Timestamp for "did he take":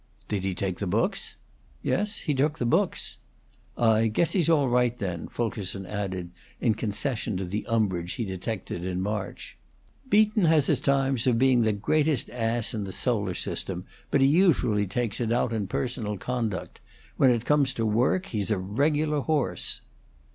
0.27-0.79